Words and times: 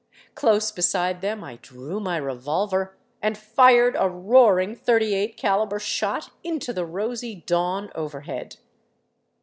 Close 0.33 0.71
beside 0.71 1.21
them 1.21 1.43
I 1.43 1.57
drew 1.61 1.99
my 1.99 2.17
re 2.17 2.33
volver 2.33 2.93
and 3.21 3.37
fired 3.37 3.95
a 3.99 4.09
roaring 4.09 4.75
38 4.75 5.37
caliber 5.37 5.77
shot 5.77 6.31
into 6.43 6.73
the 6.73 6.87
rosy 6.87 7.35
dawn 7.45 7.91
over 7.93 8.21
head. 8.21 8.57